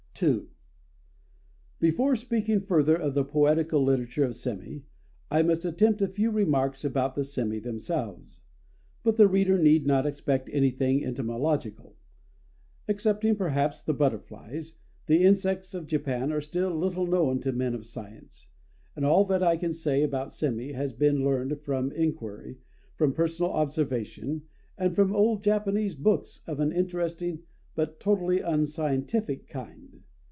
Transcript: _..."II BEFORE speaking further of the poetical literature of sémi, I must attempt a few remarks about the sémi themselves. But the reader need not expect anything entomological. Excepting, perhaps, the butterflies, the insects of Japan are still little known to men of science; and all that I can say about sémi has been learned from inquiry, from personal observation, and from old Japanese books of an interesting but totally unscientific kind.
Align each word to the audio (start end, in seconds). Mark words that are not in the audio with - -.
_..."II 0.29 0.43
BEFORE 1.79 2.15
speaking 2.15 2.59
further 2.61 2.95
of 2.95 3.15
the 3.15 3.23
poetical 3.23 3.83
literature 3.83 4.23
of 4.23 4.33
sémi, 4.33 4.83
I 5.31 5.41
must 5.41 5.65
attempt 5.65 5.99
a 6.03 6.07
few 6.07 6.29
remarks 6.29 6.85
about 6.85 7.15
the 7.15 7.21
sémi 7.23 7.59
themselves. 7.63 8.41
But 9.01 9.15
the 9.17 9.27
reader 9.27 9.57
need 9.57 9.87
not 9.87 10.05
expect 10.05 10.47
anything 10.53 11.03
entomological. 11.03 11.97
Excepting, 12.87 13.35
perhaps, 13.35 13.81
the 13.81 13.95
butterflies, 13.95 14.75
the 15.07 15.23
insects 15.23 15.73
of 15.73 15.87
Japan 15.87 16.31
are 16.31 16.39
still 16.41 16.69
little 16.77 17.07
known 17.07 17.39
to 17.39 17.51
men 17.51 17.73
of 17.73 17.87
science; 17.87 18.47
and 18.95 19.03
all 19.03 19.25
that 19.25 19.41
I 19.41 19.57
can 19.57 19.73
say 19.73 20.03
about 20.03 20.27
sémi 20.27 20.75
has 20.75 20.93
been 20.93 21.23
learned 21.23 21.61
from 21.61 21.91
inquiry, 21.93 22.59
from 22.95 23.11
personal 23.11 23.53
observation, 23.53 24.43
and 24.77 24.93
from 24.95 25.15
old 25.15 25.43
Japanese 25.43 25.95
books 25.95 26.41
of 26.45 26.59
an 26.59 26.71
interesting 26.71 27.41
but 27.73 27.99
totally 27.99 28.39
unscientific 28.41 29.47
kind. 29.47 29.87